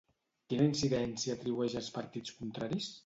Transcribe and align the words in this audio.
Quina 0.53 0.65
incidència 0.69 1.35
atribueix 1.37 1.77
als 1.83 1.91
partits 1.99 2.35
contraris? 2.41 2.89